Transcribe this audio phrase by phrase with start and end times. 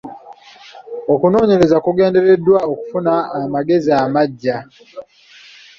[1.13, 4.57] Okunoonyereza kugendererwa okufuna amagezi amaggya.